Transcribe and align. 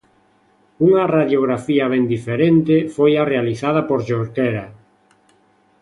Unha 0.87 1.03
radiografía 1.17 1.85
ben 1.93 2.03
diferente 2.15 2.75
foi 2.95 3.11
a 3.17 3.23
realizada 3.33 3.81
por 3.89 3.99
Jorquera. 4.07 4.65